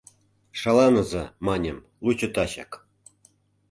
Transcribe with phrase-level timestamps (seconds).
[0.59, 2.71] Шаланыза, маньым, лучо тачак!